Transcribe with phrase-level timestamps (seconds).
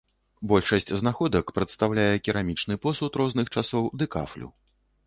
[0.51, 4.53] Большасць знаходак прадстаўляе керамічны посуд розных часоў ды кафлю.